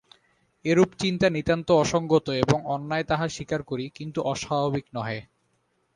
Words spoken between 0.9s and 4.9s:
চিন্তা নিতান্ত অসংগত এবং অন্যায় তাহা স্বীকার করি কিন্তু অস্বাভাবিক